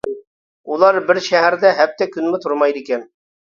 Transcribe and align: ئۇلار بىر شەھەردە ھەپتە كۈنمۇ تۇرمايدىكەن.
ئۇلار 0.71 0.97
بىر 1.09 1.19
شەھەردە 1.27 1.75
ھەپتە 1.81 2.09
كۈنمۇ 2.17 2.41
تۇرمايدىكەن. 2.47 3.07